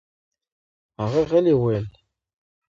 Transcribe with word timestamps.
هغه 1.01 1.21
غلې 1.29 1.53
وویل: 1.57 1.85